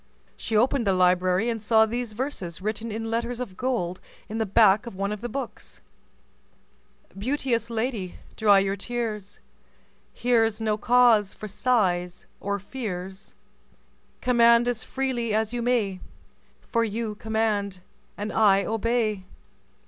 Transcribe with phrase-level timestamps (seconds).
[0.35, 4.47] She opened the library and saw these verses written in letters of gold in the
[4.47, 5.79] back of one of the books:—
[7.15, 9.39] "Beauteous lady, dry your tears,
[10.11, 13.35] Here's no cause for sighs or fears.
[14.21, 15.99] Command as freely as you may,
[16.61, 17.81] For you command
[18.17, 19.25] and I obey."